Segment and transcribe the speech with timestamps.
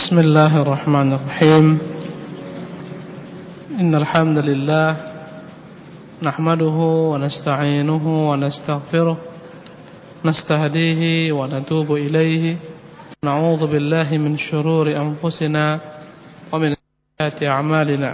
[0.00, 1.66] بسم الله الرحمن الرحيم.
[3.80, 4.90] إن الحمد لله
[6.22, 6.78] نحمده
[7.12, 9.16] ونستعينه ونستغفره
[10.24, 12.56] نستهديه ونتوب إليه.
[13.24, 15.80] نعوذ بالله من شرور أنفسنا
[16.52, 18.12] ومن سيئات أعمالنا.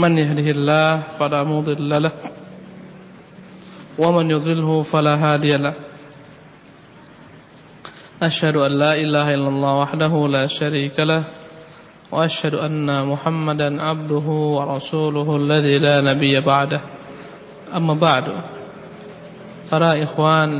[0.00, 2.14] من يهده الله فلا مضل له
[4.00, 5.91] ومن يضلله فلا هادي له.
[8.22, 11.22] أشهد أن لا إله إلا الله وحده لا شريك له
[12.12, 14.26] وأشهد أن محمدا عبده
[14.56, 16.80] ورسوله الذي لا نبي بعده.
[17.72, 18.26] أما بعد
[19.72, 20.50] Para ikhwan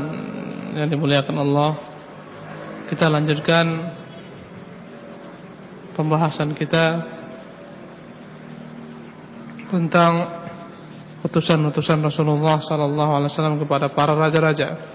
[0.73, 1.77] yang dimuliakan Allah
[2.89, 3.93] Kita lanjutkan
[5.93, 7.05] Pembahasan kita
[9.69, 10.13] Tentang
[11.23, 14.92] Utusan-utusan Rasulullah Sallallahu Alaihi Wasallam kepada para raja-raja.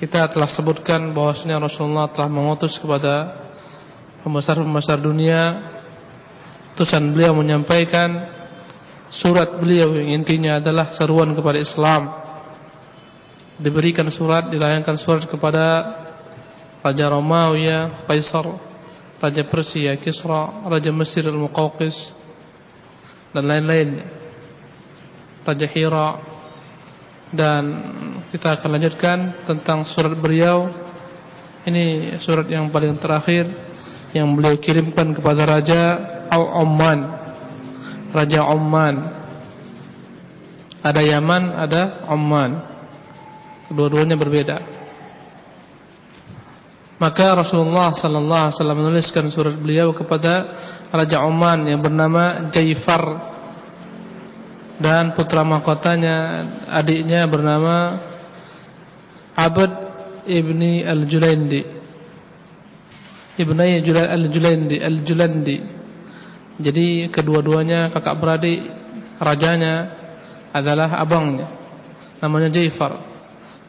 [0.00, 3.36] Kita telah sebutkan bahwasanya Rasulullah telah mengutus kepada
[4.24, 5.60] pembesar-pembesar dunia
[6.72, 8.24] utusan beliau menyampaikan
[9.12, 12.16] surat beliau yang intinya adalah seruan kepada Islam.
[13.60, 15.92] Diberikan surat, dilayangkan surat kepada
[16.80, 17.68] Raja Romawi,
[18.08, 18.56] Kaisar,
[19.20, 22.16] Raja Persia, Kisra, Raja Mesir Al-Muqawqis
[23.36, 24.08] dan lain-lainnya.
[25.44, 26.08] Raja Hira
[27.36, 27.64] dan
[28.30, 30.70] kita akan lanjutkan tentang surat beliau.
[31.66, 33.50] Ini surat yang paling terakhir
[34.14, 35.82] yang beliau kirimkan kepada Raja
[36.62, 36.98] Oman.
[38.14, 38.94] Raja Oman.
[40.80, 42.50] Ada Yaman, ada Oman.
[43.66, 44.62] Kedua-duanya berbeda.
[47.02, 50.54] Maka Rasulullah sallallahu alaihi wasallam menuliskan surat beliau kepada
[50.94, 53.02] Raja Oman yang bernama Jaifar
[54.80, 58.09] dan putra mahkotanya adiknya bernama
[59.36, 59.70] Abad
[60.26, 61.62] ibni Al-Julaindi.
[63.40, 63.80] Ibni
[64.80, 65.56] Al-Julandi.
[66.60, 68.60] Jadi kedua-duanya kakak beradik
[69.16, 69.96] rajanya
[70.52, 71.48] adalah abangnya
[72.20, 73.00] namanya Jaifar.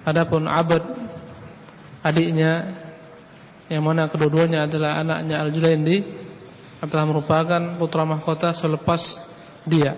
[0.04, 0.84] Adapun Abad
[2.04, 2.84] adiknya
[3.72, 5.98] yang mana kedua-duanya adalah anaknya Al-Julaindi
[6.84, 9.22] adalah merupakan putra mahkota selepas
[9.64, 9.96] dia.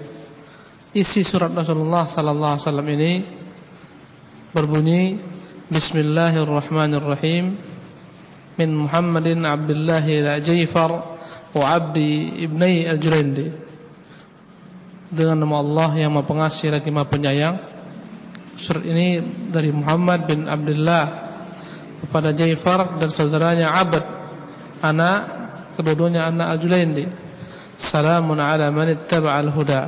[0.94, 3.12] Isi surat Rasulullah sallallahu alaihi wasallam ini
[4.54, 5.18] berbunyi
[5.74, 7.58] Bismillahirrahmanirrahim.
[8.62, 11.18] Min Muhammadin Abdullah ila Jaifar
[11.50, 13.50] wa Abdi ibni Al-Julaindi
[15.10, 17.58] dengan nama Allah yang Maha Pengasih lagi Maha Penyayang.
[18.54, 19.18] Surat ini
[19.50, 21.06] dari Muhammad bin Abdullah
[22.06, 24.06] kepada Jaifar dan saudaranya Abad
[24.78, 25.18] anak
[25.74, 27.10] kedua-duanya anak Al-Julaindi
[27.82, 29.82] salamun ala man ittaba'al huda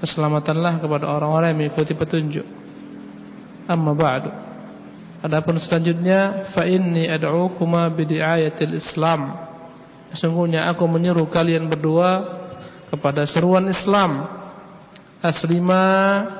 [0.00, 2.48] keselamatanlah kepada orang-orang yang mengikuti petunjuk.
[3.68, 4.45] Amma ba'du.
[5.24, 9.32] Adapun selanjutnya fa inni ad'ukuma bidi'ayatil Islam.
[10.12, 12.24] Sesungguhnya aku menyeru kalian berdua
[12.92, 14.28] kepada seruan Islam.
[15.24, 15.84] Aslima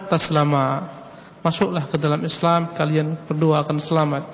[0.07, 0.93] taslama.
[1.41, 4.25] Masuklah ke dalam Islam kalian berdua akan selamat.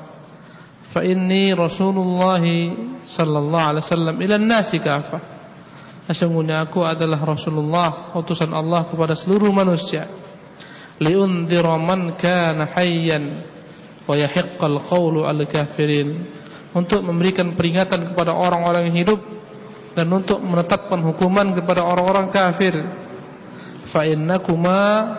[0.92, 2.42] Fa inni Rasulullah
[3.06, 5.22] sallallahu alaihi wasallam ila kafah.
[6.10, 10.10] Sesungguhnya aku adalah Rasulullah utusan Allah kepada seluruh manusia.
[11.00, 13.47] Liundhira man kana hayyan
[14.06, 16.40] wa yahiqqal qawlu al-kafirin.
[16.72, 19.20] Untuk memberikan peringatan kepada orang-orang yang hidup
[19.92, 22.80] dan untuk menetapkan hukuman kepada orang-orang kafir.
[23.84, 25.12] Fa innakuma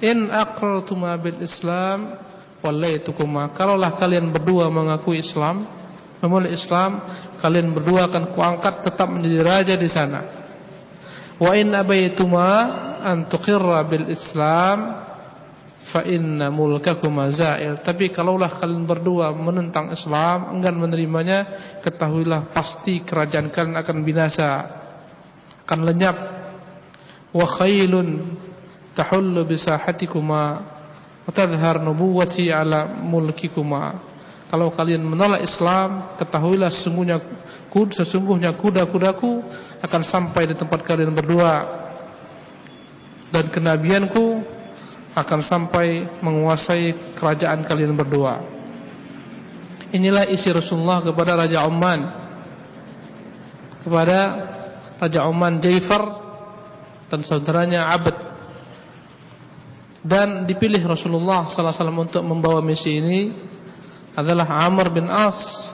[0.00, 2.16] in aqrartuma bil Islam
[2.64, 3.52] wallahitukuma.
[3.52, 5.68] Kalaulah kalian berdua mengakui Islam,
[6.24, 7.04] memulai Islam,
[7.44, 10.20] kalian berdua akan kuangkat tetap menjadi raja di sana.
[11.36, 12.48] Wa in abaituma
[13.04, 15.04] an tuqirra bil Islam
[15.80, 16.48] fa inna
[17.30, 17.80] za'il.
[17.84, 21.38] Tapi kalaulah kalian berdua menentang Islam, enggan menerimanya,
[21.84, 24.50] ketahuilah pasti kerajaan kalian akan binasa,
[25.68, 26.16] akan lenyap.
[27.36, 28.36] Wa khailun
[28.96, 30.42] tahullu bisahatikuma
[31.26, 34.16] wa tadhhar nubuwati ala mulkikuma.
[34.46, 37.18] Kalau kalian menolak Islam, ketahuilah sesungguhnya
[37.76, 39.44] sesungguhnya kuda-kudaku
[39.84, 41.52] akan sampai di tempat kalian berdua
[43.28, 44.35] dan kenabianku
[45.16, 48.44] akan sampai menguasai kerajaan kalian berdua.
[49.96, 52.00] Inilah isi Rasulullah kepada Raja Oman.
[53.80, 54.18] Kepada
[55.00, 56.04] Raja Oman Jaifar
[57.08, 58.16] dan saudaranya Abad
[60.06, 63.34] dan dipilih Rasulullah sallallahu alaihi wasallam untuk membawa misi ini
[64.14, 65.72] adalah Amr bin As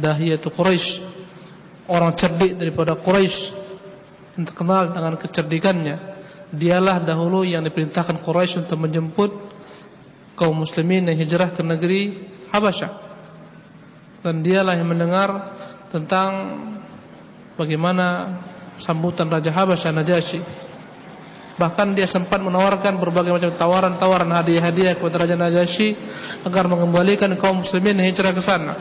[0.00, 1.14] Dahiyatu Quraisy.
[1.86, 3.54] Orang cerdik daripada Quraisy
[4.34, 6.15] yang terkenal dengan kecerdikannya
[6.56, 9.30] dialah dahulu yang diperintahkan Quraisy untuk menjemput
[10.36, 12.92] kaum muslimin yang hijrah ke negeri Habasyah
[14.26, 15.54] dan dialah yang mendengar
[15.92, 16.30] tentang
[17.54, 18.36] bagaimana
[18.82, 20.40] sambutan Raja Habasyah Najasyi.
[21.56, 25.96] Bahkan dia sempat menawarkan berbagai macam tawaran-tawaran hadiah-hadiah kepada Raja Najasyi
[26.44, 28.76] agar mengembalikan kaum muslimin hijrah ke sana.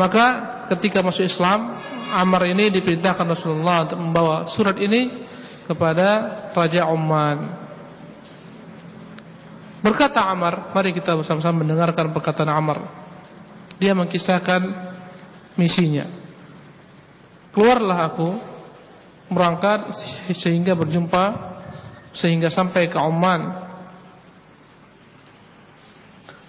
[0.00, 0.26] Maka
[0.72, 1.76] ketika masuk Islam,
[2.12, 5.21] Ammar ini diperintahkan Rasulullah untuk membawa surat ini
[5.66, 6.08] kepada
[6.52, 7.62] Raja Oman.
[9.82, 12.86] Berkata Ammar, mari kita bersama-sama mendengarkan perkataan Ammar.
[13.82, 14.62] Dia mengisahkan
[15.58, 16.06] misinya.
[17.50, 18.30] Keluarlah aku
[19.26, 19.90] berangkat
[20.38, 21.24] sehingga berjumpa
[22.14, 23.72] sehingga sampai ke Oman.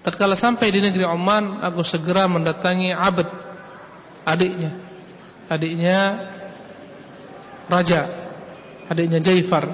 [0.04, 3.27] Tatkala sampai di negeri Oman, aku segera mendatangi Abd,
[4.27, 4.71] adiknya.
[5.48, 6.00] Adiknya
[7.71, 8.22] raja,
[8.89, 9.65] adiknya Jaifar.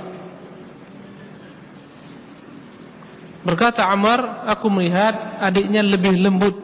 [3.39, 6.55] Berkata Amar, aku melihat adiknya lebih lembut,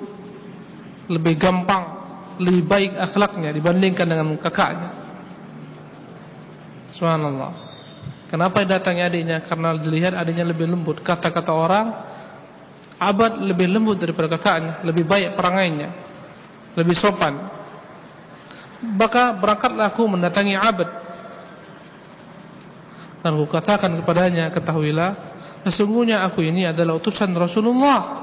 [1.07, 1.83] lebih gampang,
[2.37, 4.91] lebih baik akhlaknya dibandingkan dengan kakaknya.
[6.91, 7.51] Subhanallah.
[8.27, 9.37] Kenapa datangnya adiknya?
[9.45, 10.99] Karena dilihat adiknya lebih lembut.
[10.99, 11.87] Kata-kata orang,
[12.99, 15.89] abad lebih lembut daripada kakaknya, lebih baik perangainya,
[16.75, 17.39] lebih sopan.
[18.83, 21.04] Maka berangkatlah aku mendatangi abad.
[23.25, 25.17] Dan aku katakan kepadanya, ketahuilah,
[25.65, 28.21] sesungguhnya aku ini adalah utusan Rasulullah.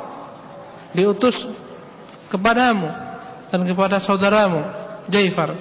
[0.95, 1.43] Diutus
[2.31, 2.87] kepadamu
[3.51, 4.63] dan kepada saudaramu,
[5.11, 5.59] Jaifar.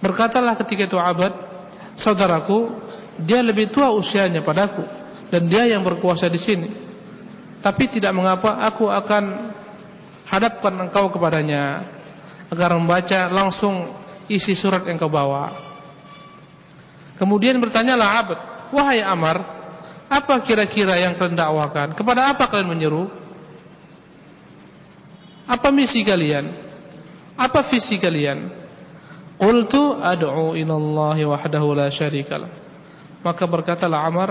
[0.00, 1.36] Berkatalah ketika itu Abad,
[1.92, 2.72] saudaraku,
[3.20, 4.88] dia lebih tua usianya padaku
[5.28, 6.72] dan dia yang berkuasa di sini.
[7.60, 9.52] Tapi tidak mengapa aku akan
[10.24, 11.84] hadapkan engkau kepadanya
[12.48, 13.92] agar membaca langsung
[14.24, 15.67] isi surat yang kau bawa.
[17.18, 18.38] Kemudian bertanyalah Abad,
[18.70, 19.42] "Wahai Amar,
[20.06, 21.98] apa kira-kira yang kalian dakwakan?
[21.98, 23.10] Kepada apa kalian menyeru?
[25.44, 26.46] Apa misi kalian?
[27.34, 28.54] Apa visi kalian?"
[29.38, 32.50] Qultu ad'u ila Allah wahdahu la syarikalah.
[33.22, 34.30] Maka berkatalah Amr,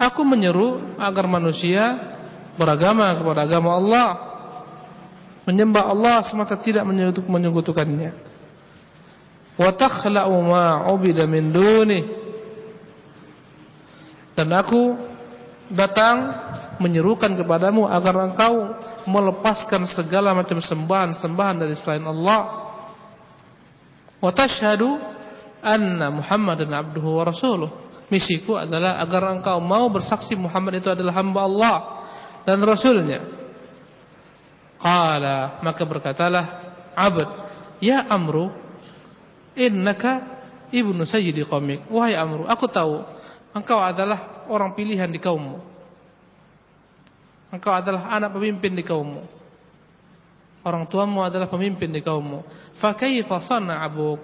[0.00, 2.16] aku menyeru agar manusia
[2.56, 4.08] beragama kepada agama Allah,
[5.44, 6.88] menyembah Allah semata tidak
[7.28, 8.25] menyekutukannya.
[9.56, 9.72] Wa
[10.44, 12.00] ma 'ubida min duni.
[14.36, 14.92] Dan aku
[15.72, 16.16] datang
[16.76, 18.76] menyerukan kepadamu agar engkau
[19.08, 22.40] melepaskan segala macam sembahan-sembahan dari selain Allah
[24.20, 25.00] wa tashhadu
[25.64, 27.70] anna Muhammadan abduhu wa rasuluh.
[28.06, 31.76] Misiku adalah agar engkau mau bersaksi Muhammad itu adalah hamba Allah
[32.46, 33.24] dan rasulnya.
[34.78, 36.44] Qala maka berkatalah
[36.94, 37.28] Abd,
[37.82, 38.52] ya Amru
[39.56, 40.22] innaka
[40.70, 41.88] ibnu sayyidi qaumik.
[41.88, 43.02] Wahai Amru, aku tahu
[43.56, 45.58] engkau adalah orang pilihan di kaummu.
[47.50, 49.36] Engkau adalah anak pemimpin di kaummu
[50.66, 52.42] orang tuamu adalah pemimpin di kaummu.
[52.74, 54.18] Fa kaifa abuk?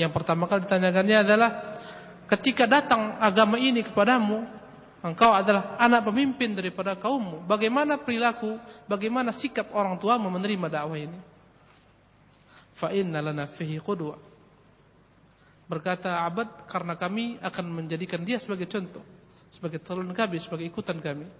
[0.00, 1.50] Yang pertama kali ditanyakannya adalah
[2.24, 4.48] ketika datang agama ini kepadamu,
[5.04, 7.44] engkau adalah anak pemimpin daripada kaummu.
[7.44, 8.56] Bagaimana perilaku,
[8.88, 11.20] bagaimana sikap orang tuamu menerima dakwah ini?
[12.72, 13.76] Fa inna lana fihi.
[15.70, 19.06] Berkata Abad karena kami akan menjadikan dia sebagai contoh,
[19.54, 21.30] sebagai teladan kami, sebagai ikutan kami.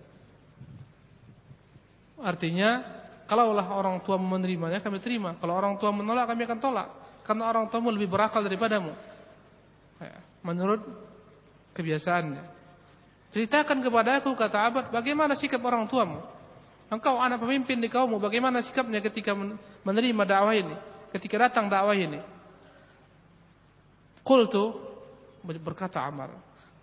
[2.23, 3.01] Artinya
[3.31, 5.39] Kalaulah orang tua menerimanya kami terima.
[5.39, 6.91] Kalau orang tua menolak kami akan tolak.
[7.23, 8.91] Karena orang tuamu lebih berakal daripadamu.
[10.03, 10.83] Ya, menurut
[11.79, 12.43] kebiasaannya.
[13.31, 16.19] Ceritakan kepada aku kata Abad bagaimana sikap orang tuamu.
[16.91, 19.31] Engkau anak pemimpin di kaummu bagaimana sikapnya ketika
[19.87, 20.75] menerima dakwah ini.
[21.15, 22.19] Ketika datang dakwah ini.
[24.31, 24.79] Qultu
[25.43, 26.31] berkata Amar.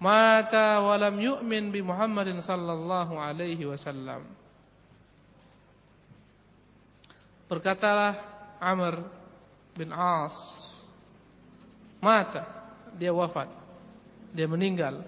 [0.03, 4.27] Mata walam yu'min bi Muhammadin sallallahu alaihi wasallam.
[7.47, 8.11] Berkatalah
[8.59, 9.07] Amr
[9.71, 10.35] bin As
[12.03, 12.43] Mata
[12.99, 13.47] Dia wafat
[14.35, 14.99] Dia meninggal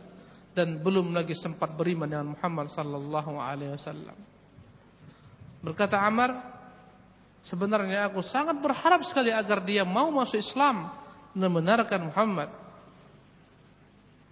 [0.55, 4.15] Dan belum lagi sempat beriman dengan Muhammad sallallahu alaihi wasallam
[5.59, 6.31] Berkata Amr
[7.43, 10.91] Sebenarnya aku sangat berharap sekali agar dia mau masuk Islam
[11.35, 12.49] membenarkan Muhammad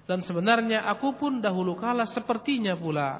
[0.07, 3.19] Dan sebenarnya aku pun dahulu kala sepertinya pula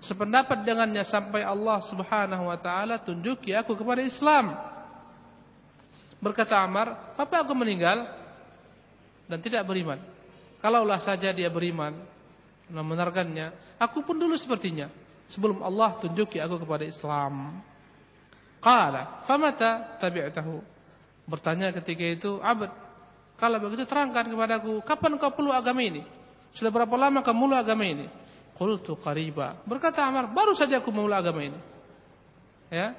[0.00, 4.54] sependapat dengannya sampai Allah Subhanahu wa taala tunjuki aku kepada Islam.
[6.22, 8.06] Berkata Amar, "Apa aku meninggal
[9.26, 9.98] dan tidak beriman?
[10.62, 11.96] Kalaulah saja dia beriman
[12.70, 14.86] membenarkannya, aku pun dulu sepertinya
[15.26, 17.60] sebelum Allah tunjuki aku kepada Islam."
[18.62, 20.79] Qala, "Famata tabi'tahu?"
[21.30, 22.74] Bertanya ketika itu Abd,
[23.38, 26.02] "Kalau begitu terangkan kepadaku, kapan kau peluk agama ini?
[26.50, 28.10] Sudah berapa lama kau meluk agama ini?"
[28.58, 29.56] Qultu qariba.
[29.64, 31.56] Berkata Amr, baru saja aku memulai agama ini.
[32.68, 32.92] Ya.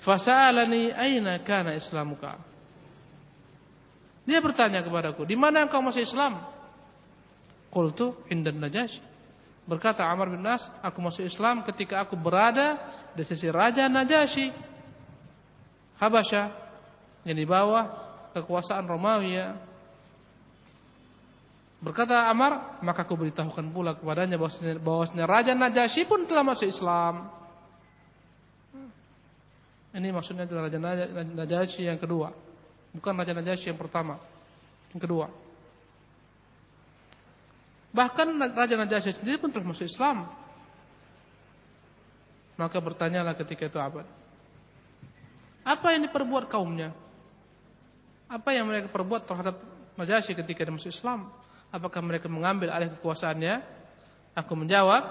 [0.00, 2.40] Fasa'alani aina kana islamuka?
[4.24, 6.40] Dia bertanya kepadaku, di mana engkau masuk Islam?
[7.70, 9.04] Qultu indan Najasyi.
[9.66, 12.78] Berkata Amr bin Nas, aku masuk Islam ketika aku berada
[13.12, 14.50] di sisi Raja Najasyi.
[15.96, 16.46] Habasyah
[17.24, 17.84] yang di bawah
[18.36, 19.56] kekuasaan Romawi ya.
[21.80, 27.28] Berkata Amar, maka aku beritahukan pula kepadanya bahwasanya, bahwasanya Raja Najasyi pun telah masuk Islam.
[29.96, 30.80] Ini maksudnya adalah Raja
[31.24, 32.32] Najasyi yang kedua,
[32.92, 34.20] bukan Raja Najasyi yang pertama,
[34.92, 35.32] yang kedua.
[37.96, 40.28] Bahkan Raja Najasyi sendiri pun telah masuk Islam.
[42.56, 44.04] Maka bertanyalah ketika itu abad.
[45.66, 46.94] Apa yang diperbuat kaumnya?
[48.30, 49.58] Apa yang mereka perbuat terhadap
[49.98, 51.32] Najasyi ketika dia masuk Islam?
[51.74, 53.64] Apakah mereka mengambil alih kekuasaannya?
[54.38, 55.02] Aku menjawab,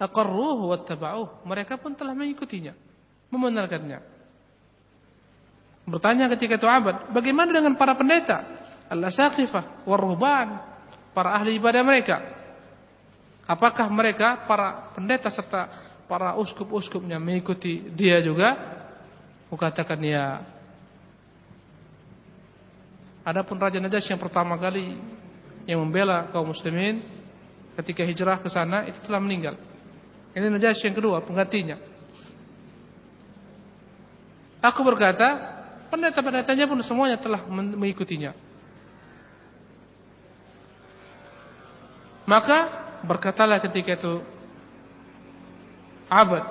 [0.00, 1.46] aqarruhu wattaba'uh.
[1.46, 2.74] Mereka pun telah mengikutinya,
[3.30, 4.00] membenarkannya.
[5.86, 8.42] Bertanya ketika itu abad, bagaimana dengan para pendeta?
[8.88, 10.58] Al-asaqifah, waruhban,
[11.12, 12.16] para ahli ibadah mereka?
[13.46, 15.68] Apakah mereka para pendeta serta
[16.08, 18.81] para uskup-uskupnya mengikuti dia juga?
[19.52, 20.40] Kukatakan ya.
[23.20, 24.96] Adapun Raja Najasyi yang pertama kali
[25.68, 27.04] yang membela kaum muslimin
[27.76, 29.60] ketika hijrah ke sana itu telah meninggal.
[30.32, 31.76] Ini Najasyi yang kedua, penggantinya.
[34.64, 35.36] Aku berkata,
[35.92, 38.32] pendeta-pendetanya pun semuanya telah mengikutinya.
[42.24, 42.58] Maka
[43.04, 44.24] berkatalah ketika itu
[46.08, 46.44] Abad,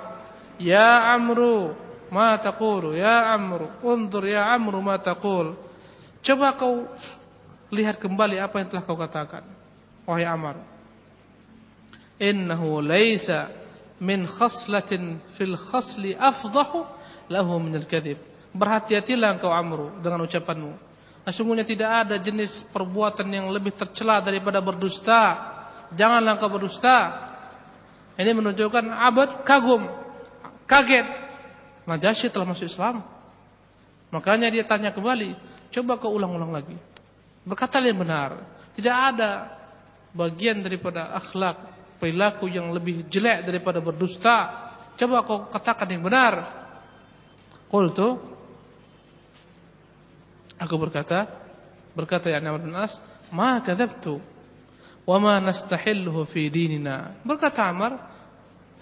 [0.62, 1.74] "Ya Amru,
[2.12, 2.92] ma taqulu?
[2.92, 5.56] Ya Amru, undur ya Amru ma taqul?"
[6.22, 6.86] Coba kau
[7.72, 9.42] lihat kembali apa yang telah kau katakan
[10.04, 10.60] wahai Amar
[12.20, 13.48] innahu laisa
[13.98, 16.84] min khaslatin fil khasli afdahu
[17.32, 18.20] lahu min al-kadhib
[18.52, 20.92] berhati-hatilah engkau Amru dengan ucapanmu.
[21.22, 25.38] Sesungguhnya tidak ada jenis perbuatan yang lebih tercela daripada berdusta.
[25.94, 26.96] Janganlah engkau berdusta.
[28.18, 29.88] Ini menunjukkan abad kagum
[30.68, 31.06] kaget
[31.88, 33.02] Najasyi telah masuk Islam
[34.12, 35.34] makanya dia tanya kembali
[35.72, 36.76] coba kau ulang-ulang lagi
[37.42, 38.38] Berkata yang benar.
[38.72, 39.50] Tidak ada
[40.14, 41.58] bagian daripada akhlak
[41.98, 44.36] perilaku yang lebih jelek daripada berdusta.
[44.94, 46.34] Coba kau katakan yang benar.
[47.66, 48.30] Qultu
[50.62, 51.26] Aku berkata,
[51.90, 52.94] berkata ya Nabi Nas,
[53.34, 54.22] "Ma kadzabtu
[55.02, 57.98] wa ma nastahilluhu fi dinina." Berkata Amr,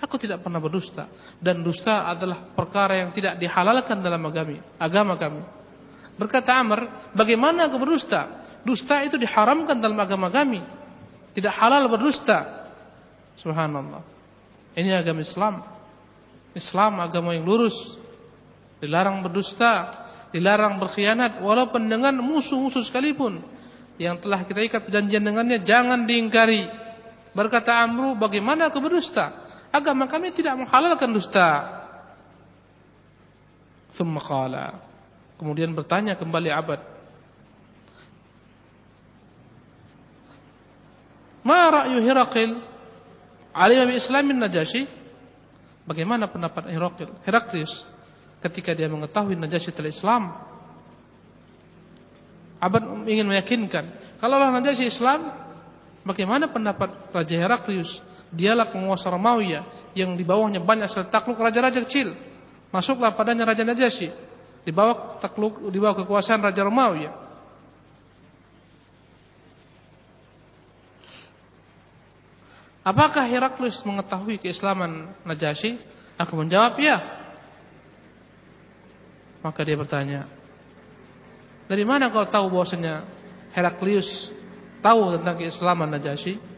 [0.00, 1.07] aku tidak pernah berdusta
[1.38, 5.42] dan dusta adalah perkara yang tidak dihalalkan dalam agama agama kami.
[6.16, 8.45] Berkata Amr, bagaimana aku berdusta?
[8.61, 10.61] Dusta itu diharamkan dalam agama kami.
[11.33, 12.69] Tidak halal berdusta.
[13.40, 14.04] Subhanallah.
[14.76, 15.64] Ini agama Islam.
[16.52, 17.97] Islam agama yang lurus.
[18.85, 19.92] Dilarang berdusta,
[20.33, 23.40] dilarang berkhianat walaupun dengan musuh-musuh sekalipun
[24.00, 26.64] yang telah kita ikat perjanjian dengannya jangan diingkari.
[27.37, 29.50] Berkata Amru, bagaimana aku berdusta?
[29.70, 31.78] Agama kami tidak menghalalkan dusta.
[33.94, 34.82] Thumma qala.
[35.38, 36.80] Kemudian bertanya kembali abad,
[41.40, 42.60] Ma ra'yu Hirakil
[43.56, 44.84] alim bi Islamin Najasyi?
[45.88, 47.10] Bagaimana pendapat Hirakil?
[47.24, 47.88] Heraklius
[48.44, 50.22] ketika dia mengetahui Najasyi telah Islam.
[52.60, 53.88] Abad ingin meyakinkan,
[54.20, 55.32] kalau Najasyi Islam,
[56.04, 58.04] bagaimana pendapat Raja Heraklius?
[58.30, 59.58] Dialah penguasa Romawi
[59.99, 62.14] yang di bawahnya banyak sekali takluk raja-raja kecil.
[62.70, 64.14] Masuklah padanya Raja Najasyi
[64.62, 67.10] di bawah takluk di bawah kekuasaan Raja Romawi.
[72.80, 75.76] Apakah Heraklius mengetahui keislaman Najasyi?
[76.16, 76.96] Aku menjawab ya.
[79.40, 80.28] Maka dia bertanya,
[81.64, 83.08] dari mana kau tahu bahwasanya
[83.56, 84.28] Heraklius
[84.84, 86.50] tahu tentang keislaman Najasyi?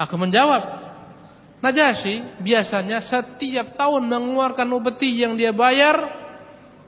[0.00, 0.88] Aku menjawab,
[1.60, 6.08] Najasyi biasanya setiap tahun mengeluarkan upeti yang dia bayar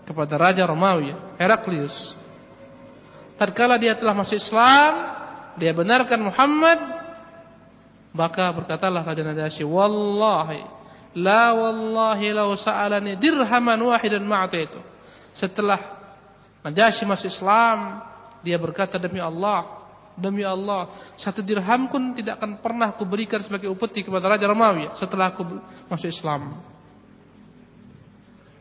[0.09, 2.17] kepada Raja Romawi, Heraklius.
[3.37, 4.93] Tatkala dia telah masuk Islam,
[5.61, 6.81] dia benarkan Muhammad,
[8.17, 10.65] maka berkatalah Raja Najasyi, "Wallahi,
[11.21, 14.81] la wallahi law sa'alani dirhaman wahidan ma'taitu."
[15.37, 16.01] Setelah
[16.65, 18.01] Najasyi masuk Islam,
[18.41, 19.82] dia berkata demi Allah,
[20.19, 24.93] demi Allah, satu dirham pun tidak akan pernah aku berikan sebagai upeti kepada Raja Romawi
[24.97, 25.43] setelah aku
[25.89, 26.61] masuk Islam.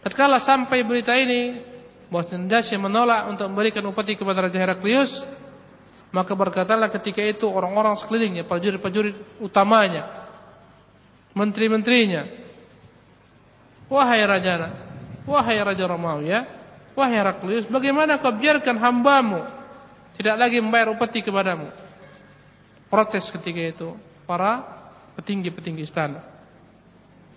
[0.01, 1.61] Tatkala sampai berita ini
[2.09, 5.23] bahwa Najasyi menolak untuk memberikan upeti kepada Raja Heraklius,
[6.11, 10.27] Maka berkatalah ketika itu orang-orang sekelilingnya, prajurit-prajurit utamanya,
[11.31, 12.27] menteri-menterinya,
[13.87, 14.75] wahai raja,
[15.23, 16.43] wahai raja Romawi ya,
[16.99, 19.39] wahai Heraklius, bagaimana kau biarkan hambamu
[20.15, 21.71] tidak lagi membayar upeti kepadamu?
[22.91, 23.89] Protes ketika itu
[24.27, 24.63] para
[25.15, 26.23] petinggi-petinggi istana.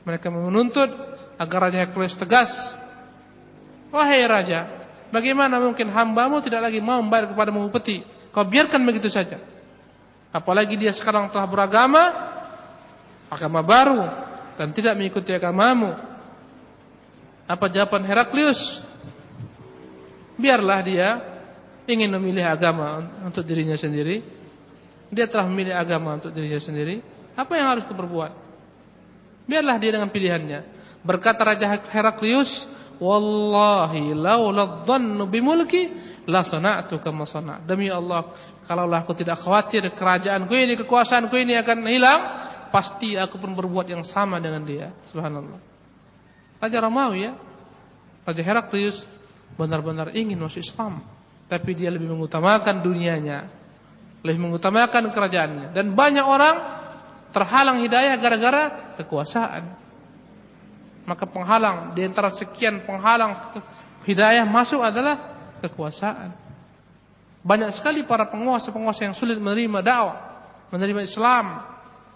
[0.04, 0.90] Mereka menuntut
[1.38, 2.50] agar Raja Heraklius tegas.
[3.94, 4.66] Wahai raja,
[5.14, 8.02] bagaimana mungkin hambamu tidak lagi mau membayar kepadamu upeti?
[8.34, 9.38] Kau biarkan begitu saja.
[10.34, 12.10] Apalagi dia sekarang telah beragama,
[13.30, 14.02] agama baru
[14.58, 15.94] dan tidak mengikuti agamamu.
[17.46, 18.82] Apa jawaban Heraklius?
[20.34, 21.08] Biarlah dia
[21.84, 24.24] ingin memilih agama untuk dirinya sendiri.
[25.12, 27.00] Dia telah memilih agama untuk dirinya sendiri.
[27.36, 28.32] Apa yang harus kuperbuat?
[29.44, 30.60] Biarlah dia dengan pilihannya.
[31.04, 32.64] Berkata Raja Heraklius,
[32.96, 35.92] "Wallahi laula dhannu bimulki
[36.24, 37.60] la sana'tu kama sana'.
[37.60, 38.32] Demi Allah,
[38.64, 42.20] kalaulah aku tidak khawatir kerajaanku ini, kekuasaanku ini akan hilang,
[42.72, 44.96] pasti aku pun berbuat yang sama dengan dia.
[45.12, 45.60] Subhanallah.
[46.58, 47.32] Raja Romawi ya,
[48.24, 49.04] Raja Heraklius
[49.60, 51.04] benar-benar ingin masuk Islam,
[51.48, 53.48] tapi dia lebih mengutamakan dunianya,
[54.24, 55.76] lebih mengutamakan kerajaannya.
[55.76, 56.56] Dan banyak orang
[57.34, 59.84] terhalang hidayah gara-gara kekuasaan.
[61.04, 63.60] Maka penghalang di antara sekian penghalang
[64.08, 66.32] hidayah masuk adalah kekuasaan.
[67.44, 70.16] Banyak sekali para penguasa-penguasa yang sulit menerima dakwah,
[70.72, 71.60] menerima Islam.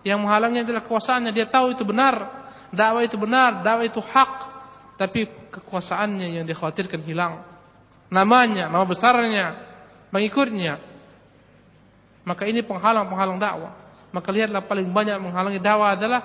[0.01, 1.37] Yang menghalangnya adalah kekuasaannya.
[1.37, 4.33] Dia tahu itu benar, dakwah itu benar, dakwah itu hak,
[4.97, 7.45] tapi kekuasaannya yang dikhawatirkan hilang.
[8.09, 9.57] Namanya, nama besarnya,
[10.09, 10.81] mengikutnya.
[12.25, 13.73] Maka ini penghalang-penghalang dakwah.
[14.09, 16.21] Maka lihatlah paling banyak menghalangi dakwah adalah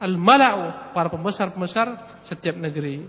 [0.00, 3.04] al-mala'u, para pembesar-pembesar setiap negeri.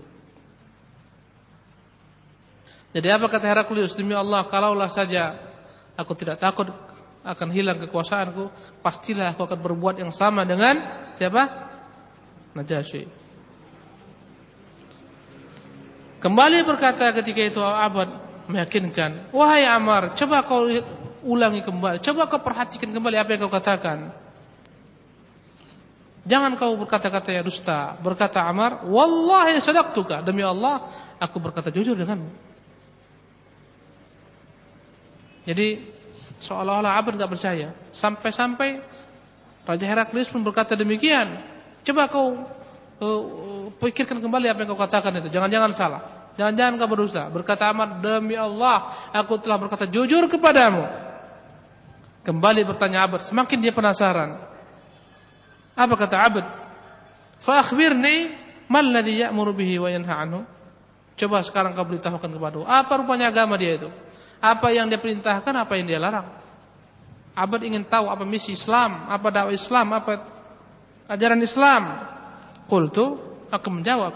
[2.94, 3.98] Jadi apa kata Heraklius?
[3.98, 5.34] Demi Allah, kalaulah saja
[5.98, 6.70] aku tidak takut
[7.24, 8.52] akan hilang kekuasaanku,
[8.84, 10.78] pastilah aku akan berbuat yang sama dengan
[11.16, 11.72] siapa?
[12.54, 13.23] Najasyi.
[16.24, 18.08] Kembali berkata ketika itu Abad
[18.48, 20.64] meyakinkan, "Wahai Amar, coba kau
[21.20, 24.08] ulangi kembali, coba kau perhatikan kembali apa yang kau katakan."
[26.24, 28.00] Jangan kau berkata-kata ya dusta.
[28.00, 30.88] Berkata Amar, "Wallahi sadaqtuka." Demi Allah,
[31.20, 32.32] aku berkata jujur denganmu.
[35.44, 35.92] Jadi
[36.40, 37.76] seolah-olah Abad nggak percaya.
[37.92, 38.80] Sampai-sampai
[39.68, 41.44] Raja Heraklius pun berkata demikian.
[41.84, 42.48] Coba kau
[43.00, 45.30] uh, pikirkan kembali apa yang kau katakan itu.
[45.32, 46.02] Jangan-jangan salah.
[46.34, 47.30] Jangan-jangan kau berdosa.
[47.30, 50.82] Berkata Amar, demi Allah, aku telah berkata jujur kepadamu.
[52.24, 54.40] Kembali bertanya Abad, semakin dia penasaran.
[55.76, 56.46] Apa kata Abad?
[57.38, 58.32] Fa akhbirni
[58.66, 60.42] mal ladzi ya'muru bihi wa anhu.
[61.14, 63.86] Coba sekarang kau beritahukan kepadaku, apa rupanya agama dia itu?
[64.42, 66.26] Apa yang dia perintahkan, apa yang dia larang.
[67.34, 70.12] Abad ingin tahu apa misi Islam, apa dakwah Islam, apa
[71.06, 71.82] ajaran Islam.
[72.64, 73.20] Qultu,
[73.52, 74.14] aku menjawab,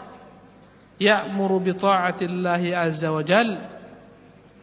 [0.97, 3.49] ya'muru bi ta'atillahi azza wa jal.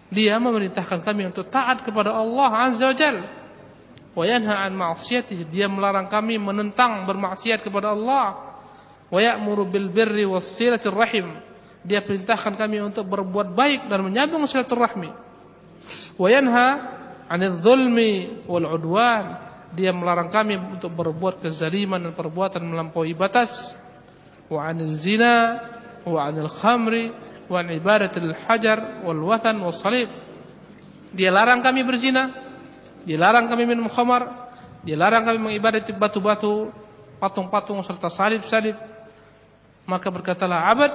[0.10, 3.18] Dia memerintahkan kami untuk taat kepada Allah azza wa jal.
[4.16, 8.58] Wa yanha an ma'siyatih, dia melarang kami menentang bermaksiat kepada Allah.
[9.12, 11.42] Wa ya'muru bil birri was silatir rahim.
[11.86, 15.26] Dia perintahkan kami untuk berbuat baik dan menyambung silaturahmi
[16.16, 16.68] wa yanha
[17.30, 19.45] 'anil zulmi wal 'udwan
[19.76, 23.76] dia melarang kami untuk berbuat kezaliman dan perbuatan melampaui batas.
[24.48, 25.60] Wa 'anil zina
[26.08, 27.12] wa 'anil khamri
[27.52, 30.08] wa 'an ibadatil hajar wal wathan was salib.
[31.12, 32.32] Dia larang kami berzina
[33.06, 34.50] dia larang kami minum khamar
[34.82, 36.74] dia larang kami mengibadati batu-batu
[37.22, 38.78] patung-patung serta salib-salib.
[39.86, 40.92] Maka berkatalah abad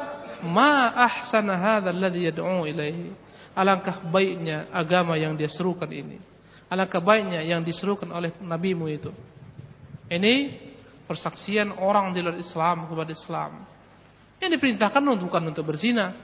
[0.47, 6.23] ma ahsana hadha alladhi yad'u ilaihi Alangkah baiknya agama yang dia serukan ini.
[6.70, 9.11] Alangkah baiknya yang diserukan oleh nabimu itu.
[10.06, 10.54] Ini
[11.11, 13.66] persaksian orang di luar Islam kepada Islam.
[14.38, 16.14] Yang diperintahkan bukan untuk berzina,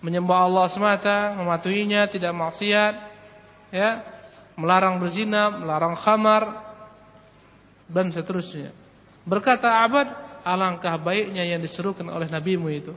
[0.00, 2.94] menyembah Allah semata, mematuhinya, tidak maksiat,
[3.68, 4.00] ya,
[4.56, 6.64] melarang berzina, melarang khamar
[7.84, 8.72] dan seterusnya.
[9.28, 10.08] Berkata Abad,
[10.40, 12.96] alangkah baiknya yang diserukan oleh nabimu itu.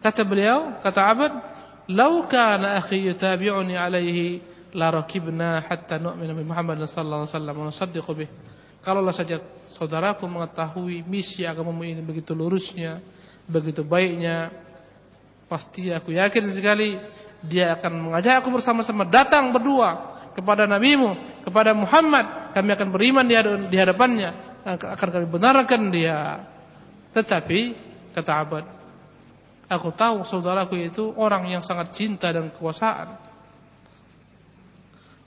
[0.00, 1.32] Kata beliau, kata Abad,
[1.90, 4.38] "Lau kana akhi yutabi'uni alaihi
[4.78, 8.30] la rakibna hatta nu'mina bi Muhammad sallallahu alaihi wasallam wa nusaddiqu bih."
[8.80, 13.02] Kalaulah saja saudaraku mengetahui misi agamamu ini begitu lurusnya,
[13.44, 14.48] begitu baiknya,
[15.50, 16.96] pasti aku yakin sekali
[17.44, 22.56] dia akan mengajak aku bersama-sama datang berdua kepada nabimu, kepada Muhammad.
[22.56, 23.24] Kami akan beriman
[23.68, 26.46] di hadapannya, akan kami benarkan dia.
[27.12, 27.60] Tetapi
[28.16, 28.64] kata Abad,
[29.70, 33.14] Aku tahu saudaraku itu orang yang sangat cinta dan kekuasaan.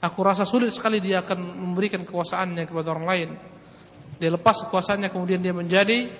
[0.03, 3.29] Aku rasa sulit sekali dia akan memberikan kekuasaannya kepada orang lain.
[4.19, 6.11] Dia lepas kekuasaannya kemudian dia menjadi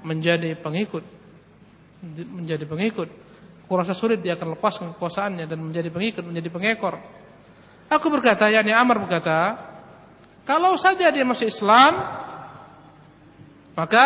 [0.00, 1.04] menjadi pengikut.
[2.16, 3.08] Menjadi pengikut.
[3.68, 6.96] Aku rasa sulit dia akan lepaskan kekuasaannya dan menjadi pengikut, menjadi pengekor.
[7.92, 9.60] Aku berkata, yakni Amr berkata,
[10.48, 12.00] kalau saja dia masuk Islam,
[13.76, 14.04] maka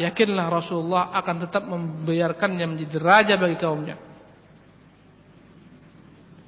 [0.00, 3.96] yakinlah Rasulullah akan tetap membiarkannya menjadi raja bagi kaumnya.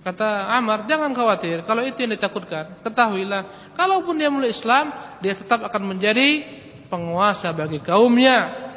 [0.02, 1.62] Kata Amr, jangan khawatir.
[1.62, 4.90] Kalau itu yang ditakutkan, ketahuilah, kalaupun dia mulai Islam,
[5.22, 6.42] dia tetap akan menjadi
[6.90, 8.70] penguasa bagi kaumnya.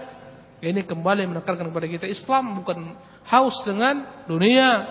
[0.62, 2.94] Ini kembali menekankan kepada kita Islam bukan
[3.26, 4.86] haus dengan dunia,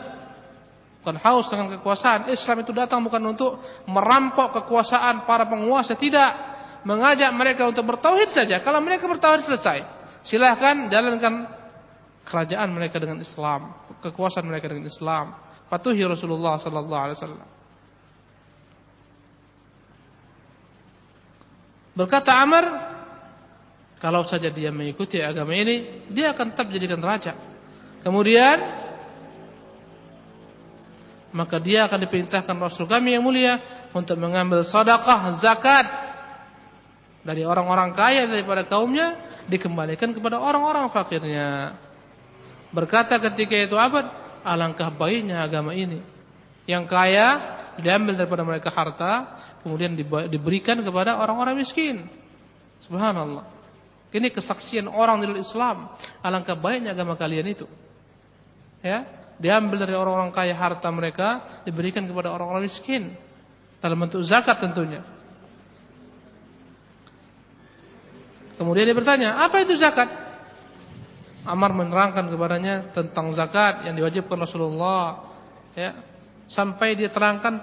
[1.03, 2.35] bukan haus dengan kekuasaan.
[2.35, 6.54] Islam itu datang bukan untuk merampok kekuasaan para penguasa, tidak
[6.85, 8.61] mengajak mereka untuk bertauhid saja.
[8.61, 9.85] Kalau mereka bertauhid selesai,
[10.23, 11.49] silahkan jalankan
[12.25, 13.73] kerajaan mereka dengan Islam,
[14.05, 15.37] kekuasaan mereka dengan Islam.
[15.69, 17.49] Patuhi Rasulullah sallallahu alaihi wasallam.
[21.95, 22.65] Berkata Amr,
[24.03, 27.33] kalau saja dia mengikuti agama ini, dia akan tetap jadikan raja.
[28.05, 28.85] Kemudian
[31.35, 33.59] maka dia akan diperintahkan Rasul kami yang mulia
[33.97, 36.04] untuk mengambil sedekah, zakat
[37.25, 39.17] dari orang-orang kaya daripada kaumnya
[39.49, 41.73] dikembalikan kepada orang-orang fakirnya.
[42.69, 44.13] Berkata ketika itu abad,
[44.45, 46.05] alangkah baiknya agama ini.
[46.69, 47.27] Yang kaya
[47.81, 49.97] diambil daripada mereka harta, kemudian
[50.29, 52.05] diberikan kepada orang-orang miskin.
[52.85, 53.49] Subhanallah.
[54.15, 55.91] Ini kesaksian orang di Islam.
[56.23, 57.67] Alangkah baiknya agama kalian itu.
[58.85, 59.09] Ya,
[59.41, 63.17] diambil dari orang-orang kaya harta mereka, diberikan kepada orang-orang miskin.
[63.81, 65.14] Dalam bentuk zakat tentunya.
[68.55, 70.07] Kemudian dia bertanya, apa itu zakat?
[71.45, 75.29] Amar menerangkan kepadanya tentang zakat yang diwajibkan Rasulullah.
[75.77, 75.93] Ya,
[76.49, 77.61] sampai dia terangkan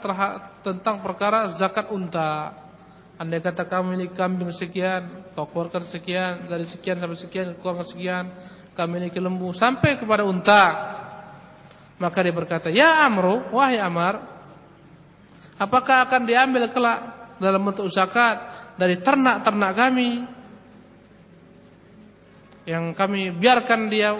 [0.61, 2.53] tentang perkara zakat unta.
[3.17, 8.25] Andai kata kamu memiliki kambing sekian, kau keluarkan sekian, dari sekian sampai sekian, keluarkan sekian,
[8.73, 10.65] kamu memiliki lembu sampai kepada unta.
[12.01, 14.25] Maka dia berkata, "Ya Amru, wahai Amar,
[15.61, 16.99] apakah akan diambil kelak
[17.37, 18.41] dalam bentuk zakat
[18.77, 20.09] dari ternak-ternak kami
[22.71, 24.15] yang kami biarkan dia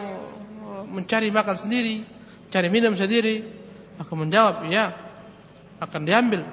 [0.92, 2.04] mencari makan sendiri,
[2.52, 3.64] cari minum sendiri.
[4.04, 4.92] Aku menjawab, ya,
[5.80, 6.44] akan diambil.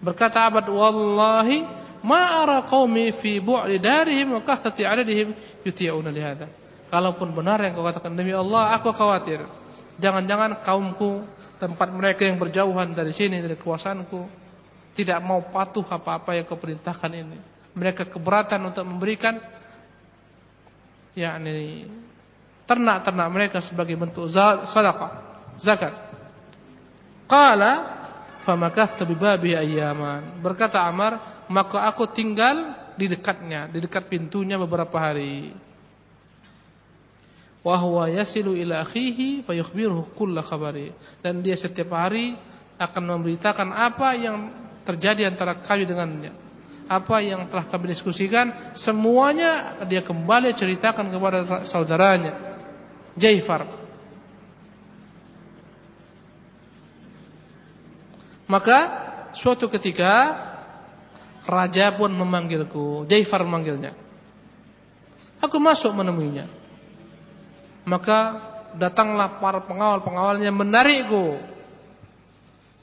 [0.00, 1.66] Berkata abad, wallahi
[2.00, 6.48] ma ara qaumi fi bu'li darihim wa kathrati adadihim yuti'una lihada.
[6.88, 9.44] Kalaupun benar yang kau katakan demi Allah, aku khawatir.
[9.96, 11.24] Jangan-jangan kaumku,
[11.56, 14.20] tempat mereka yang berjauhan dari sini, dari kekuasaanku,
[14.92, 17.38] tidak mau patuh apa-apa yang kau perintahkan ini.
[17.72, 19.40] Mereka keberatan untuk memberikan
[21.12, 21.88] yakni
[22.64, 24.28] ternak-ternak mereka sebagai bentuk
[24.68, 25.12] sedekah,
[25.60, 25.92] zakat.
[27.28, 27.72] Qala
[28.44, 30.40] famakathtu bi babi ayyaman.
[30.40, 35.52] Berkata Amar, maka aku tinggal di dekatnya, di dekat pintunya beberapa hari.
[37.62, 40.90] Wa huwa yasilu ila akhihi fayukhbiruhu kull khabari.
[41.22, 42.34] Dan dia setiap hari
[42.80, 44.50] akan memberitakan apa yang
[44.82, 46.41] terjadi antara kami dengannya
[46.92, 52.60] apa yang telah kami diskusikan semuanya dia kembali ceritakan kepada saudaranya.
[53.16, 53.68] Jaifar.
[58.48, 58.78] Maka
[59.32, 60.12] suatu ketika
[61.48, 63.08] raja pun memanggilku.
[63.08, 63.96] Jaifar memanggilnya.
[65.40, 66.48] Aku masuk menemuinya.
[67.88, 68.18] Maka
[68.76, 71.40] datanglah para pengawal-pengawalnya menarikku.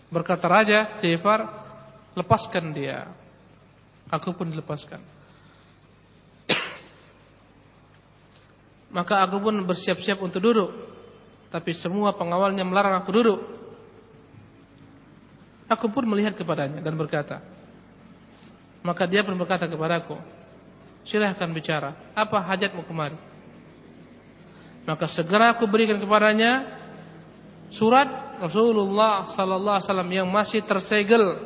[0.10, 1.45] Berkata raja Jaifar
[2.17, 3.18] lepaskan dia
[4.10, 5.02] Aku pun dilepaskan.
[8.98, 10.69] Maka aku pun bersiap-siap untuk duduk.
[11.50, 13.39] Tapi semua pengawalnya melarang aku duduk.
[15.69, 17.45] Aku pun melihat kepadanya dan berkata.
[18.82, 20.17] Maka dia pun berkata kepadaku.
[21.06, 21.93] Silahkan bicara.
[22.17, 23.17] Apa hajatmu kemari?
[24.89, 26.65] Maka segera aku berikan kepadanya
[27.69, 31.38] surat Rasulullah sallallahu alaihi wasallam yang masih tersegel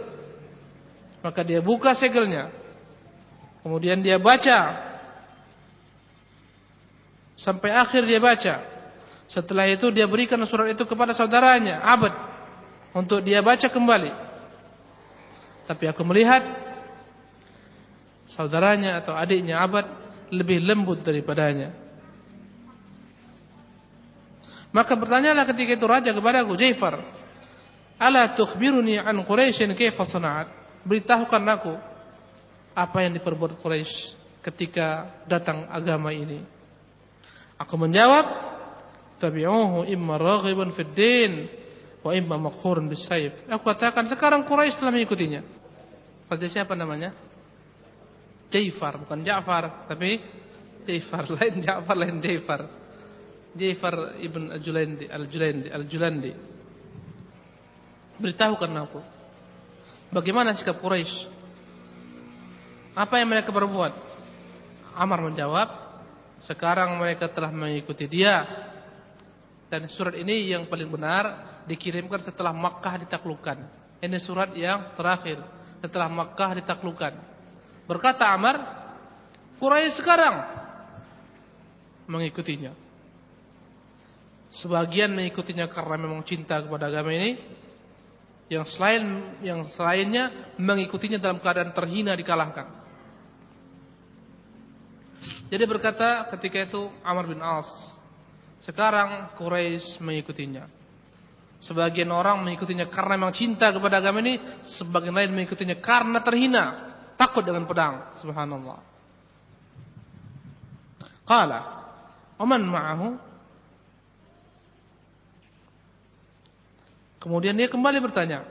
[1.23, 2.51] maka dia buka segelnya.
[3.63, 4.91] Kemudian dia baca.
[7.39, 8.59] Sampai akhir dia baca.
[9.31, 12.11] Setelah itu dia berikan surat itu kepada saudaranya, Abad.
[12.91, 14.11] Untuk dia baca kembali.
[15.63, 16.43] Tapi aku melihat
[18.27, 19.87] saudaranya atau adiknya Abad
[20.29, 21.71] lebih lembut daripadanya.
[24.75, 26.99] Maka bertanyalah ketika itu raja kepada aku, Jaifar,
[27.95, 31.73] "Ala tukhbiruni an Quraisyin kaifa sana'at?" Beritahukan aku
[32.73, 36.43] apa yang diperbuat Quraisy ketika datang agama ini.
[37.57, 38.25] Aku menjawab,
[39.21, 41.33] tabi'uhu imma raghiban fid din
[42.03, 43.47] wa imma makhurun bisayf.
[43.47, 45.41] Aku katakan sekarang Quraisy telah mengikutinya.
[46.27, 47.15] Raja siapa namanya?
[48.51, 50.21] Jaifar, bukan Ja'far, tapi
[50.85, 52.61] Jaifar lain Ja'far lain Jaifar.
[53.53, 56.31] Jaifar ibn Al-Julandi, Al-Julandi, Al-Julandi.
[58.17, 58.99] Beritahukan aku.
[60.13, 61.25] Bagaimana sikap Quraisy?
[62.93, 63.89] Apa yang mereka berbuat?
[64.93, 65.73] Amar menjawab,
[66.45, 68.45] sekarang mereka telah mengikuti dia.
[69.73, 73.57] Dan surat ini yang paling benar dikirimkan setelah Makkah ditaklukkan.
[74.05, 75.41] Ini surat yang terakhir
[75.81, 77.13] setelah Makkah ditaklukkan.
[77.89, 78.61] Berkata Amar,
[79.57, 80.45] Quraisy sekarang
[82.05, 82.69] mengikutinya.
[84.53, 87.41] Sebagian mengikutinya karena memang cinta kepada agama ini,
[88.51, 89.03] yang selain
[89.39, 92.67] yang selainnya mengikutinya dalam keadaan terhina dikalahkan.
[95.47, 97.69] Jadi berkata ketika itu Amr bin As,
[98.59, 100.67] sekarang Quraisy mengikutinya.
[101.63, 104.35] Sebagian orang mengikutinya karena memang cinta kepada agama ini,
[104.67, 106.63] sebagian lain mengikutinya karena terhina,
[107.15, 108.11] takut dengan pedang.
[108.19, 108.83] Subhanallah.
[111.23, 111.59] Qala,
[112.35, 113.07] "Oman ma'ahu?"
[117.23, 118.43] Kemudian dia kembali bertanya.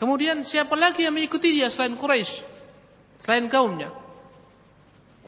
[0.00, 2.40] Kemudian siapa lagi yang mengikuti dia selain Quraisy?
[3.20, 3.92] Selain kaumnya?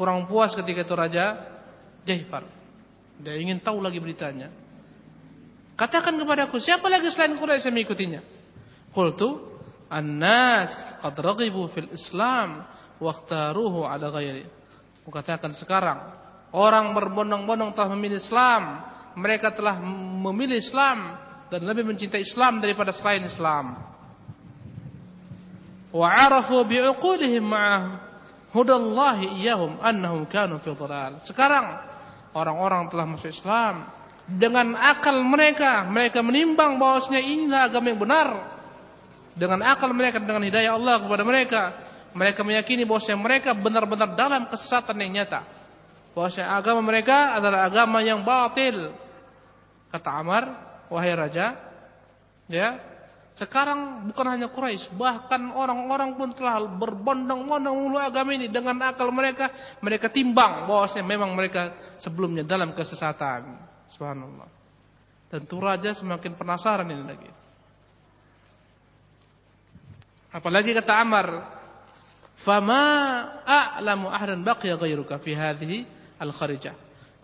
[0.01, 1.37] Kurang puas ketika itu Raja
[2.09, 2.49] Jaifar.
[3.21, 4.49] Dia ingin tahu lagi beritanya.
[5.77, 8.21] Katakan kepadaku, siapa lagi selain Quraisy yang mengikutinya?
[8.97, 9.37] Qultu,
[9.93, 10.73] "An-nas
[11.05, 12.65] qad raghibu fil Islam
[12.97, 14.49] wa ikhtaruhu ala ghairi."
[15.05, 16.01] Kukatakan sekarang,
[16.57, 18.89] orang berbondong-bondong telah memilih Islam,
[19.21, 19.77] mereka telah
[20.25, 23.79] memilih Islam dan lebih mencintai Islam daripada selain Islam.
[25.95, 28.07] Wa 'arafu bi'uqudihim ma'ah
[28.57, 31.23] hudallahi iyyahum annahum kanu fi dhalal.
[31.23, 31.81] Sekarang
[32.33, 33.89] orang-orang telah masuk Islam
[34.27, 38.29] dengan akal mereka mereka menimbang bahwasanya inilah agama yang benar
[39.39, 41.63] dengan akal mereka dengan hidayah Allah kepada mereka
[42.11, 45.47] mereka meyakini bahwasanya mereka benar-benar dalam kesesatan yang nyata
[46.11, 48.91] bahwasanya agama mereka adalah agama yang batil
[49.95, 51.57] kata Amar wahai raja
[52.47, 52.79] ya
[53.37, 59.53] sekarang bukan hanya Quraisy bahkan orang-orang pun telah berbondong-bondong mulu agama ini dengan akal mereka
[59.85, 64.49] mereka timbang bahwasanya memang mereka sebelumnya dalam kesesatan Subhanallah.
[65.31, 67.31] Tentu raja semakin penasaran ini lagi.
[70.31, 71.27] Apalagi kata Amar,
[72.39, 72.83] "Fama
[73.43, 75.79] a'lamu ahdan baqiya ghairuka fi hadhihi
[76.21, 76.75] al-kharijah."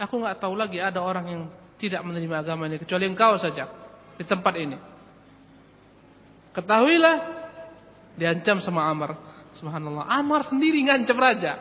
[0.00, 1.42] Aku enggak tahu lagi ada orang yang
[1.82, 3.66] tidak menerima agama ini kecuali engkau saja
[4.14, 4.78] di tempat ini.
[6.54, 7.16] Ketahuilah
[8.14, 9.18] diancam sama Amar.
[9.50, 10.06] Subhanallah.
[10.06, 11.58] Amar sendiri ngancam raja.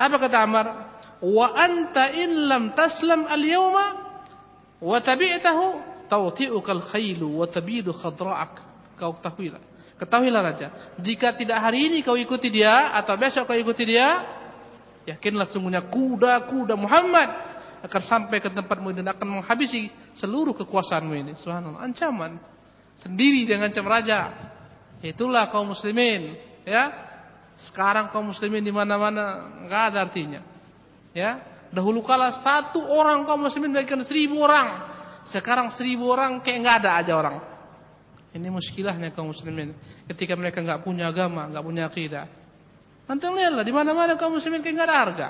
[0.00, 0.66] Apa kata Amar?
[1.20, 3.86] wa anta in lam taslam al-yawma
[4.80, 5.64] wa tabi'tahu
[6.08, 8.52] tawti'uka al-khailu wa tabidu khadra'ak
[8.96, 9.60] kau ketahuilah
[10.00, 14.24] ketahuilah raja jika tidak hari ini kau ikuti dia atau besok kau ikuti dia
[15.04, 17.49] yakinlah sungguhnya kuda-kuda Muhammad
[17.80, 22.36] akan sampai ke tempatmu dan akan menghabisi seluruh kekuasaanmu ini subhanallah ancaman
[22.96, 24.32] sendiri dengan ancam raja
[25.00, 26.36] itulah kaum muslimin
[26.68, 26.92] ya
[27.56, 30.40] sekarang kaum muslimin di mana-mana enggak ada artinya
[31.10, 31.42] Ya,
[31.74, 34.86] dahulu kala satu orang kaum muslimin bagikan seribu orang.
[35.26, 37.36] Sekarang seribu orang kayak nggak ada aja orang.
[38.30, 39.74] Ini muskilahnya kaum muslimin.
[40.06, 42.26] Ketika mereka nggak punya agama, nggak punya akidah.
[43.10, 45.28] Nanti lihatlah di mana-mana kaum muslimin kayak nggak ada harga.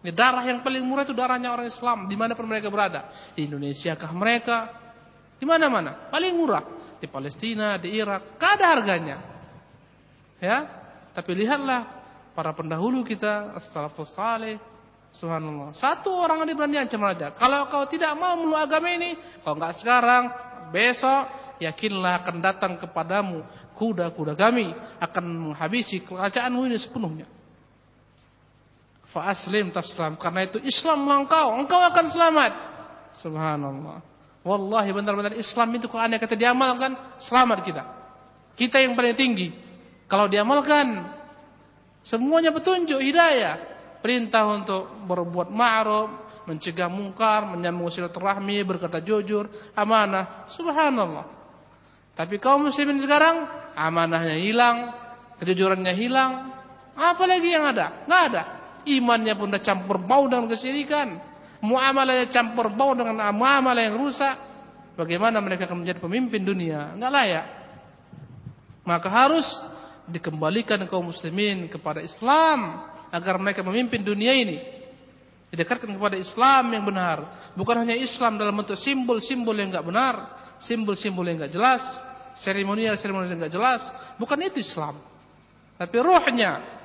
[0.00, 3.12] Ini darah yang paling murah itu darahnya orang Islam di mana pun mereka berada.
[3.36, 4.72] Di Indonesia kah mereka?
[5.36, 6.64] Di mana-mana paling murah.
[7.00, 9.16] Di Palestina, di Irak, gak ada harganya.
[10.36, 10.68] Ya,
[11.16, 11.88] tapi lihatlah
[12.36, 14.60] para pendahulu kita, as-salafus saleh,
[15.10, 15.74] Subhanallah.
[15.74, 17.34] Satu orang yang berani ancam raja.
[17.34, 20.30] Kalau kau tidak mau meluk agama ini, kalau enggak sekarang,
[20.70, 21.26] besok
[21.58, 23.42] yakinlah akan datang kepadamu
[23.76, 27.26] kuda-kuda kami akan menghabisi kerajaanmu ini sepenuhnya.
[29.10, 32.52] Fa aslim taslam karena itu Islam engkau, engkau akan selamat.
[33.18, 33.98] Subhanallah.
[34.46, 37.82] Wallahi benar-benar Islam itu kalau aneh kata diamalkan, selamat kita.
[38.54, 39.50] Kita yang paling tinggi.
[40.06, 41.10] Kalau diamalkan,
[42.06, 43.58] semuanya petunjuk hidayah
[44.00, 46.08] perintah untuk berbuat ma'ruf,
[46.48, 50.48] mencegah mungkar, menyambung silaturahmi, berkata jujur, amanah.
[50.48, 51.26] Subhanallah.
[52.16, 54.92] Tapi kaum muslimin sekarang amanahnya hilang,
[55.40, 56.32] kejujurannya hilang.
[56.96, 58.04] Apa lagi yang ada?
[58.04, 58.59] Enggak ada.
[58.88, 61.20] Imannya pun sudah campur bau dengan kesyirikan.
[61.60, 64.36] Muamalahnya campur bau dengan muamalah yang rusak.
[64.96, 66.96] Bagaimana mereka akan menjadi pemimpin dunia?
[66.96, 67.46] Enggak layak.
[68.84, 69.46] Maka harus
[70.08, 74.58] dikembalikan kaum muslimin kepada Islam agar mereka memimpin dunia ini.
[75.50, 77.50] Didekatkan kepada Islam yang benar.
[77.58, 80.14] Bukan hanya Islam dalam bentuk simbol-simbol yang enggak benar,
[80.62, 81.82] simbol-simbol yang enggak jelas,
[82.38, 83.82] seremonial-seremonial yang enggak jelas.
[84.16, 84.96] Bukan itu Islam.
[85.76, 86.79] Tapi rohnya.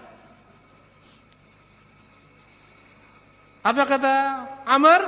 [3.66, 4.14] Apa kata
[4.70, 5.02] Amr?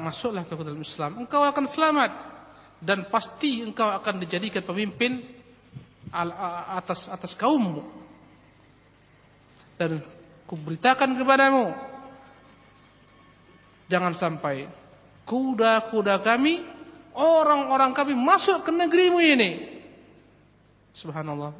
[0.00, 1.20] Masuklah ke dalam Islam.
[1.20, 2.10] Engkau akan selamat.
[2.80, 5.20] Dan pasti engkau akan dijadikan pemimpin
[6.72, 7.84] atas atas kaummu.
[9.76, 10.00] Dan
[10.48, 11.74] kuberitakan kepadamu
[13.88, 14.68] Jangan sampai
[15.24, 16.60] kuda-kuda kami,
[17.16, 19.80] orang-orang kami masuk ke negerimu ini.
[20.92, 21.56] Subhanallah.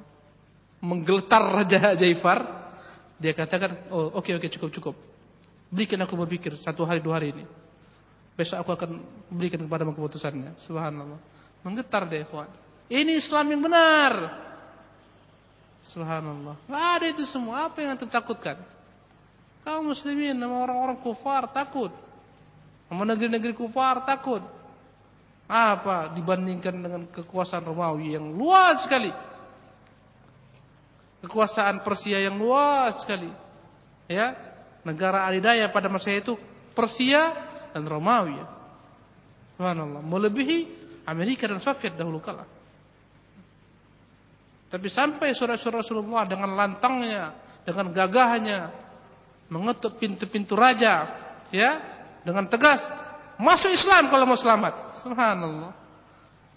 [0.85, 2.45] Menggeletar Raja Jaifar.
[3.19, 4.95] Dia katakan, oh oke okay, oke okay, cukup cukup.
[5.69, 7.45] Berikan aku berpikir satu hari dua hari ini.
[8.39, 8.91] Besok aku akan
[9.29, 10.57] berikan kepada keputusannya.
[10.63, 11.21] Subhanallah.
[11.67, 12.49] Menggetar deh ikhwan.
[12.89, 14.13] Ini Islam yang benar.
[15.85, 16.57] Subhanallah.
[16.65, 17.69] Gak ada itu semua.
[17.69, 18.63] Apa yang antum takutkan?
[19.67, 21.93] Kaum muslimin nama orang-orang kufar takut.
[22.89, 24.41] Sama negeri-negeri kufar takut.
[25.45, 29.13] Apa dibandingkan dengan kekuasaan Romawi yang luas sekali.
[31.21, 33.29] Kekuasaan Persia yang luas sekali.
[34.09, 34.48] Ya,
[34.89, 36.35] negara adidaya pada masa itu
[36.73, 37.37] Persia
[37.77, 38.41] dan Romawi.
[39.55, 40.59] Subhanallah, melebihi
[41.05, 42.49] Amerika dan Soviet dahulu kala.
[44.69, 47.33] Tapi sampai surah-surah Rasulullah dengan lantangnya,
[47.65, 48.69] dengan gagahnya
[49.49, 51.09] mengetuk pintu-pintu raja,
[51.49, 51.81] ya,
[52.21, 52.85] dengan tegas
[53.41, 55.01] masuk Islam kalau mau selamat.
[55.01, 55.73] Subhanallah.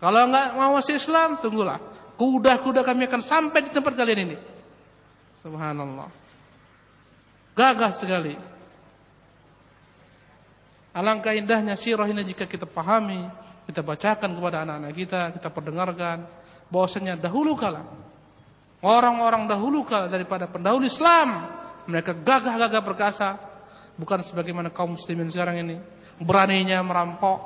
[0.01, 1.79] Kalau enggak mau masuk Islam, tunggulah.
[2.19, 4.37] Kuda-kuda kami akan sampai di tempat kalian ini.
[5.41, 6.09] Subhanallah.
[7.55, 8.35] Gagah sekali.
[10.91, 13.23] Alangkah indahnya sirah ini jika kita pahami,
[13.67, 16.27] kita bacakan kepada anak-anak kita, kita perdengarkan
[16.67, 17.87] bahwasanya dahulu kala
[18.83, 21.47] orang-orang dahulu kala daripada pendahulu Islam,
[21.87, 23.39] mereka gagah-gagah perkasa,
[23.95, 25.77] bukan sebagaimana kaum muslimin sekarang ini
[26.21, 27.39] beraninya merampok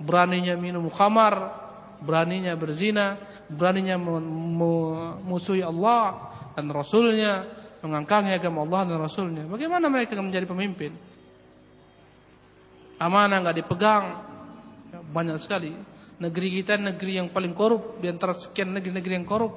[0.00, 1.60] beraninya minum khamar
[2.00, 3.20] beraninya berzina
[3.52, 7.44] beraninya memusuhi Allah dan Rasulnya
[7.80, 10.92] mengangkangi agama Allah dan Rasulnya bagaimana mereka menjadi pemimpin
[13.00, 14.04] amanah nggak dipegang
[14.92, 15.72] ya, banyak sekali
[16.20, 19.52] negeri kita negeri yang paling korup di antara sekian negeri-negeri yang korup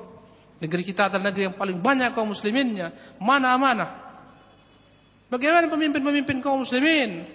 [0.63, 4.03] negeri kita adalah negeri yang paling banyak kaum musliminnya mana amanah
[5.33, 7.25] Bagaimana pemimpin-pemimpin kaum muslimin?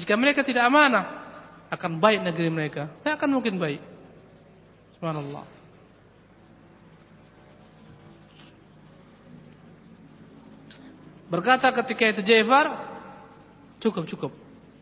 [0.00, 1.04] Jika mereka tidak amanah,
[1.68, 2.88] akan baik negeri mereka.
[3.04, 3.84] Tidak akan mungkin baik.
[4.96, 5.53] Subhanallah.
[11.28, 12.66] Berkata ketika itu Jafar,
[13.80, 14.32] cukup cukup.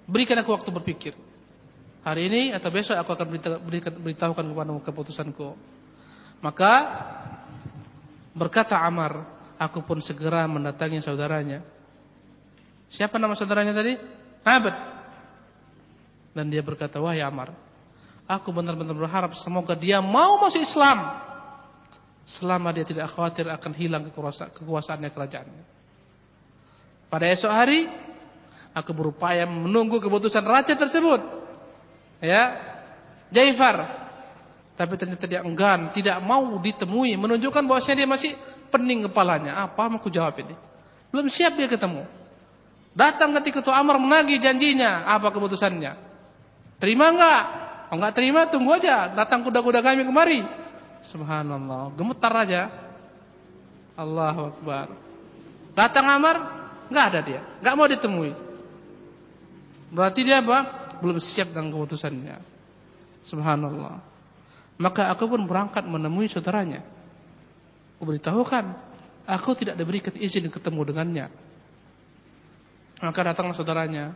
[0.07, 1.15] Berikan aku waktu berpikir.
[2.03, 3.27] Hari ini atau besok aku akan
[4.03, 5.55] beritahukan kepada keputusanku.
[6.43, 6.73] Maka
[8.35, 9.23] berkata Amar,
[9.55, 11.63] aku pun segera mendatangi saudaranya.
[12.91, 13.95] Siapa nama saudaranya tadi?
[14.43, 14.77] Abad.
[16.35, 17.55] Dan dia berkata, wahai Amar,
[18.27, 21.23] aku benar-benar berharap semoga dia mau masuk Islam.
[22.27, 25.65] Selama dia tidak khawatir akan hilang kekuasa kekuasaannya kerajaannya.
[27.13, 27.93] Pada esok hari,
[28.73, 31.21] aku berupaya menunggu keputusan raja tersebut.
[32.25, 32.57] Ya,
[33.29, 34.01] Jaifar.
[34.73, 38.33] Tapi ternyata dia enggan, tidak mau ditemui, menunjukkan bahwasanya dia masih
[38.73, 39.61] pening kepalanya.
[39.61, 40.57] Apa mau aku jawab ini?
[41.13, 42.09] Belum siap dia ketemu.
[42.97, 45.93] Datang ketika itu Amr menagih janjinya, apa keputusannya?
[46.81, 47.43] Terima enggak?
[47.93, 49.13] Oh enggak terima, tunggu aja.
[49.13, 50.41] Datang kuda-kuda kami kemari.
[51.05, 52.73] Subhanallah, gemetar aja.
[53.93, 54.89] Allahu Akbar.
[55.77, 56.62] Datang Amr,
[56.93, 58.33] enggak ada dia, enggak mau ditemui.
[59.93, 60.59] Berarti dia apa?
[61.01, 62.37] Belum siap dengan keputusannya.
[63.25, 63.97] Subhanallah.
[64.77, 66.85] Maka aku pun berangkat menemui saudaranya.
[67.97, 68.65] Aku beritahukan,
[69.25, 71.27] aku tidak diberikan izin ketemu dengannya.
[73.03, 74.15] Maka datanglah saudaranya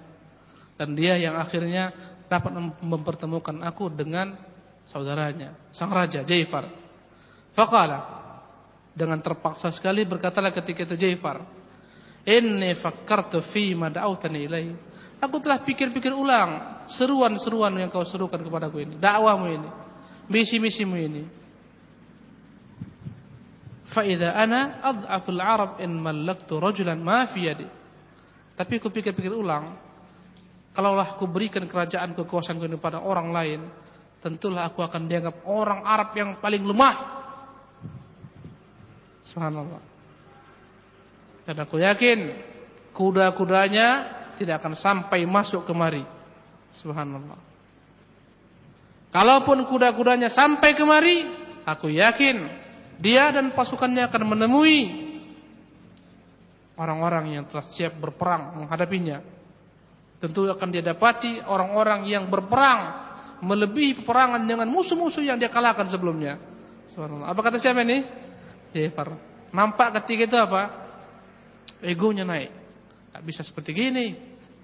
[0.76, 1.90] dan dia yang akhirnya
[2.28, 4.36] dapat mempertemukan aku dengan
[4.86, 6.70] saudaranya, sang raja Jaifar.
[7.54, 8.00] Faqala
[8.92, 11.42] dengan terpaksa sekali berkatalah ketika itu Jaifar,
[12.26, 14.66] "Inni fakkartu fi ma da'awtani ilai."
[15.16, 19.68] Aku telah pikir-pikir ulang seruan-seruan yang kau serukan kepadaku ini, dakwahmu ini,
[20.28, 21.22] misi-misimu ini.
[23.88, 27.66] Fa idza ana adhaful Arab in mallaktu rajulan ma fi yadi.
[28.56, 29.72] Tapi aku pikir-pikir ulang,
[30.76, 33.60] kalaulah aku berikan kerajaan kekuasaan kepada orang lain,
[34.20, 36.96] tentulah aku akan dianggap orang Arab yang paling lemah.
[39.24, 39.95] Subhanallah.
[41.46, 42.34] Dan aku yakin
[42.90, 43.88] kuda-kudanya
[44.34, 46.02] tidak akan sampai masuk kemari.
[46.74, 47.38] Subhanallah.
[49.14, 51.24] Kalaupun kuda-kudanya sampai kemari,
[51.64, 52.50] aku yakin
[53.00, 55.06] dia dan pasukannya akan menemui
[56.76, 59.22] orang-orang yang telah siap berperang menghadapinya.
[60.20, 63.06] Tentu akan dia dapati orang-orang yang berperang
[63.44, 66.40] melebihi peperangan dengan musuh-musuh yang dia kalahkan sebelumnya.
[66.88, 67.28] Subhanallah.
[67.32, 68.00] Apa kata siapa ini?
[68.72, 69.16] Jafar.
[69.52, 70.85] Nampak ketika itu apa?
[71.84, 72.50] Egonya naik.
[73.12, 74.16] Gak bisa seperti gini.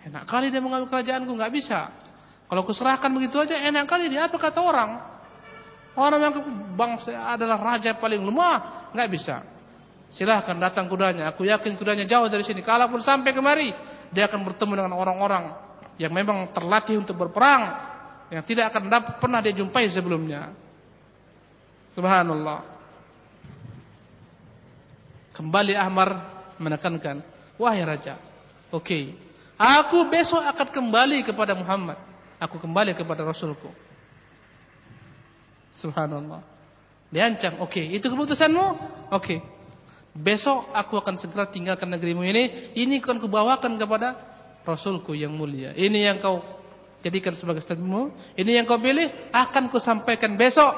[0.02, 1.88] Enak kali dia mengambil kerajaanku, gak bisa.
[2.50, 4.28] Kalau kuserahkan begitu aja, enak kali dia.
[4.28, 4.90] Apa kata orang?
[5.96, 6.34] Orang yang
[6.72, 9.36] bangsa adalah raja paling lemah, gak bisa.
[10.12, 11.32] Silahkan datang kudanya.
[11.32, 12.60] Aku yakin kudanya jauh dari sini.
[12.60, 13.72] Kalaupun sampai kemari,
[14.12, 15.44] dia akan bertemu dengan orang-orang
[15.96, 17.62] yang memang terlatih untuk berperang,
[18.28, 20.52] yang tidak akan pernah dia jumpai sebelumnya.
[21.96, 22.60] Subhanallah.
[25.32, 26.31] Kembali Ahmar
[26.62, 27.20] menekankan,
[27.58, 28.22] wahai raja,
[28.70, 29.04] oke, okay,
[29.58, 31.98] aku besok akan kembali kepada Muhammad.
[32.42, 33.70] Aku kembali kepada Rasulku.
[35.70, 36.42] Subhanallah.
[37.12, 38.66] Diancam, oke, okay, itu keputusanmu?
[39.14, 39.38] Oke.
[39.38, 39.38] Okay.
[40.12, 42.74] Besok aku akan segera tinggalkan negerimu ini.
[42.76, 44.12] Ini akan kubawakan kepada
[44.68, 45.72] Rasulku yang mulia.
[45.72, 46.44] Ini yang kau
[47.00, 48.12] jadikan sebagai statementmu.
[48.36, 49.08] Ini yang kau pilih.
[49.32, 50.68] Akan kusampaikan besok.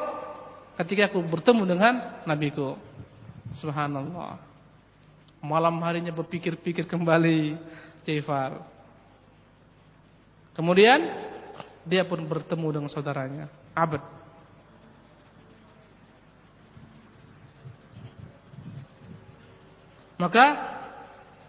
[0.78, 2.78] Ketika aku bertemu dengan Nabiku.
[3.50, 4.53] Subhanallah.
[5.44, 7.60] Malam harinya berpikir-pikir kembali.
[8.08, 8.64] Jafar.
[10.56, 11.30] Kemudian.
[11.84, 13.44] Dia pun bertemu dengan saudaranya.
[13.76, 14.00] Abad.
[20.16, 20.46] Maka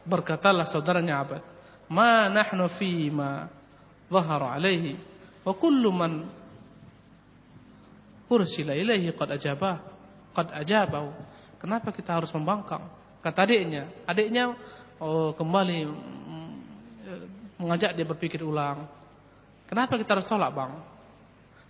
[0.03, 1.41] berkatalah saudaranya Abad,
[1.87, 3.47] "Ma nahnu fi ma
[4.11, 4.99] dhahara alaihi
[5.47, 6.27] wa kullu man
[8.27, 9.75] ursila ilaihi qad ajabah,
[10.35, 11.09] qad ajabahu."
[11.61, 12.83] Kenapa kita harus membangkang?
[13.25, 14.53] Kata adiknya, adiknya
[15.01, 16.53] oh, kembali mm,
[17.57, 18.85] mengajak dia berpikir ulang.
[19.65, 20.77] Kenapa kita harus tolak, Bang?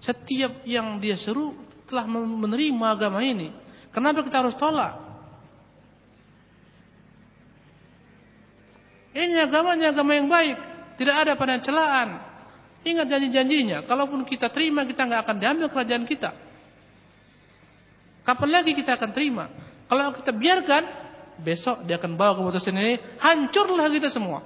[0.04, 1.56] Setiap yang dia seru
[1.88, 3.56] telah menerima agama ini.
[3.96, 5.00] Kenapa kita harus tolak?
[9.16, 10.60] Ini agamanya agama yang baik.
[11.00, 12.20] Tidak ada pada celaan.
[12.84, 13.88] Ingat janji-janjinya.
[13.88, 16.36] Kalaupun kita terima, kita nggak akan diambil kerajaan kita.
[18.28, 19.48] Kapan lagi kita akan terima?
[19.88, 21.05] Kalau kita biarkan,
[21.42, 24.44] besok dia akan bawa keputusan ini, hancurlah kita semua.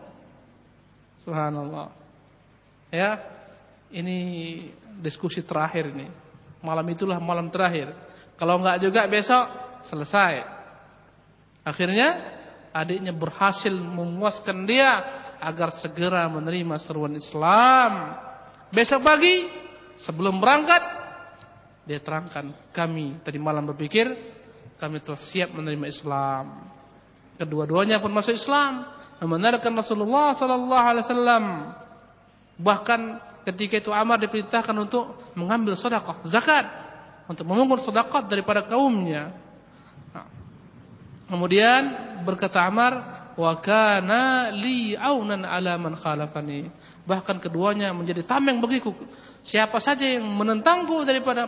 [1.24, 1.94] Subhanallah.
[2.90, 3.22] Ya,
[3.94, 4.18] ini
[4.98, 6.10] diskusi terakhir ini.
[6.60, 7.94] Malam itulah malam terakhir.
[8.36, 9.46] Kalau nggak juga besok
[9.86, 10.44] selesai.
[11.64, 12.40] Akhirnya
[12.72, 14.90] adiknya berhasil memuaskan dia
[15.40, 18.16] agar segera menerima seruan Islam.
[18.70, 19.50] Besok pagi
[20.00, 20.84] sebelum berangkat
[21.90, 24.14] dia terangkan kami tadi malam berpikir
[24.78, 26.79] kami telah siap menerima Islam.
[27.40, 28.84] Kedua-duanya pun masuk Islam,
[29.24, 31.46] membenarkan Rasulullah sallallahu alaihi wasallam.
[32.60, 33.00] Bahkan
[33.48, 36.68] ketika itu Amr diperintahkan untuk mengambil sedekah, zakat,
[37.32, 39.32] untuk memungut sedekah daripada kaumnya.
[41.30, 41.82] Kemudian
[42.26, 43.06] berkata Amar,
[43.38, 46.68] "Wa kana li aunan ala man khalafani."
[47.06, 48.92] Bahkan keduanya menjadi tameng bagiku.
[49.46, 51.48] Siapa saja yang menentangku daripada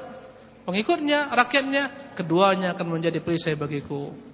[0.63, 4.30] pengikutnya, rakyatnya, keduanya akan menjadi perisai bagiku.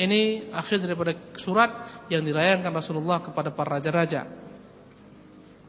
[0.00, 1.68] Ini akhir daripada surat
[2.08, 4.24] yang dilayangkan Rasulullah kepada para raja-raja.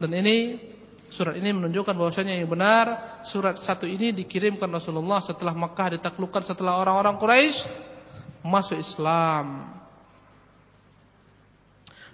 [0.00, 0.56] Dan ini
[1.12, 6.80] surat ini menunjukkan bahwasanya yang benar surat satu ini dikirimkan Rasulullah setelah Makkah ditaklukkan setelah
[6.80, 7.68] orang-orang Quraisy
[8.40, 9.68] masuk Islam.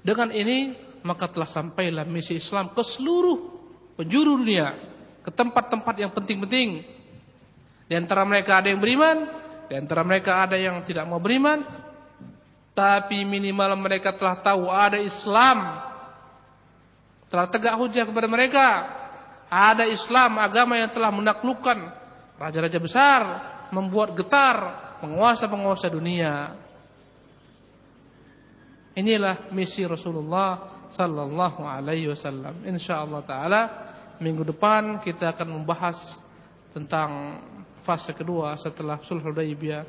[0.03, 0.75] Dengan ini
[1.07, 3.39] maka telah sampailah misi Islam ke seluruh
[3.95, 4.75] penjuru dunia,
[5.23, 6.83] ke tempat-tempat yang penting-penting.
[7.87, 9.17] Di antara mereka ada yang beriman,
[9.71, 11.88] di antara mereka ada yang tidak mau beriman,
[12.79, 15.83] tapi minimal mereka telah tahu ada Islam.
[17.27, 18.67] Telah tegak hujah kepada mereka.
[19.51, 21.75] Ada Islam, agama yang telah menaklukkan
[22.39, 23.21] raja-raja besar,
[23.75, 24.57] membuat getar
[25.03, 26.55] penguasa-penguasa dunia.
[28.95, 32.63] Inilah misi Rasulullah sallallahu alaihi wasallam.
[32.63, 33.63] Insyaallah taala
[34.23, 36.23] minggu depan kita akan membahas
[36.71, 37.43] tentang
[37.83, 39.83] fase kedua setelah Sulh Hudaybiyah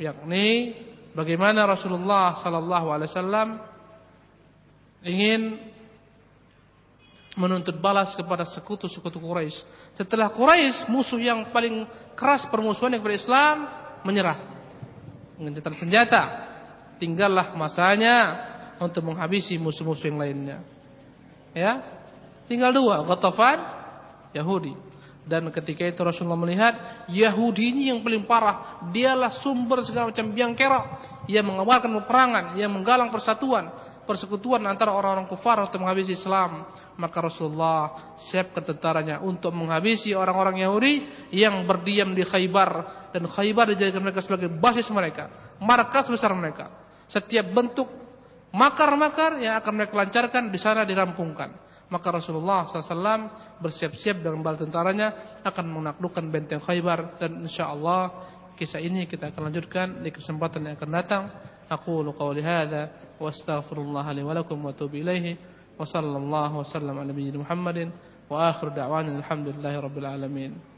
[0.00, 0.72] yakni
[1.16, 3.48] bagaimana Rasulullah sallallahu alaihi wasallam
[5.04, 5.58] ingin
[7.38, 9.64] menuntut balas kepada sekutu-sekutu Quraisy.
[9.96, 11.86] Setelah Quraisy musuh yang paling
[12.18, 13.56] keras permusuhan kepada Islam
[14.04, 14.38] menyerah.
[15.40, 16.22] Menggencatan senjata.
[17.00, 18.16] Tinggallah masanya
[18.76, 20.58] untuk menghabisi musuh-musuh yang lainnya.
[21.56, 21.80] Ya.
[22.44, 23.62] Tinggal dua, Ghatafan,
[24.36, 24.89] Yahudi.
[25.20, 30.56] Dan ketika itu Rasulullah melihat Yahudi ini yang paling parah, dialah sumber segala macam biang
[30.56, 30.86] kerok
[31.28, 33.70] yang mengawarkan peperangan, yang menggalang persatuan,
[34.10, 36.66] persekutuan antara orang-orang kufar untuk menghabisi Islam.
[36.98, 42.70] Maka Rasulullah siapkan tentaranya untuk menghabisi orang-orang Yahudi yang berdiam di Khaybar.
[43.14, 45.30] Dan Khaybar dijadikan mereka sebagai basis mereka.
[45.62, 46.74] Markas besar mereka.
[47.06, 47.86] Setiap bentuk
[48.50, 51.69] makar-makar yang akan mereka lancarkan di sana dirampungkan.
[51.90, 55.08] Maka Rasulullah SAW bersiap-siap dengan bala tentaranya
[55.42, 58.14] akan menaklukkan benteng Khaybar dan insyaallah
[58.54, 61.22] kisah ini kita akan lanjutkan di kesempatan yang akan datang.
[61.66, 65.38] Aku qawli hadza wa astaghfirullah li wa wa atubu ilaihi
[65.74, 67.90] wa sallallahu wa sallam ala Muhammadin
[68.30, 70.69] wa akhir da'wana alhamdulillahi rabbil alamin.